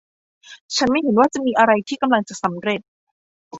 [0.75, 2.81] ฉันไม่เห็นว่าจะมีอะไรที่กำลังจะสำเร็จ